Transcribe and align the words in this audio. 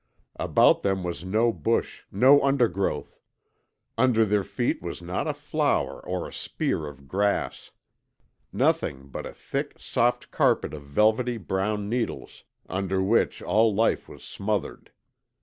About 0.39 0.81
them 0.81 1.03
was 1.03 1.23
no 1.23 1.53
bush, 1.53 2.05
no 2.11 2.41
undergrowth; 2.41 3.21
under 3.99 4.25
their 4.25 4.43
feet 4.43 4.81
was 4.81 4.99
not 4.99 5.27
a 5.27 5.33
flower 5.35 6.03
or 6.03 6.27
a 6.27 6.33
spear 6.33 6.87
of 6.87 7.07
grass. 7.07 7.69
Nothing 8.51 9.09
but 9.09 9.27
a 9.27 9.33
thick, 9.35 9.75
soft 9.77 10.31
carpet 10.31 10.73
of 10.73 10.81
velvety 10.81 11.37
brown 11.37 11.87
needles 11.87 12.45
under 12.67 12.99
which 12.99 13.43
all 13.43 13.75
life 13.75 14.09
was 14.09 14.23
smothered. 14.23 14.91